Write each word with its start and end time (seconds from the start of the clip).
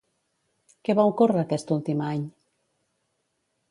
Què 0.87 0.95
va 1.01 1.05
ocórrer 1.11 1.43
aquest 1.43 1.77
últim 1.79 2.05
any? 2.09 2.27